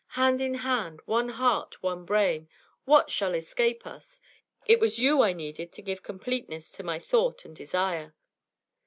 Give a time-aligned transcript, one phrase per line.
[0.17, 2.49] Hand in hand, one heart, one brain
[2.85, 4.19] what shall escape us?
[4.65, 8.15] It was you I needed to give completeness to my thought and desire.'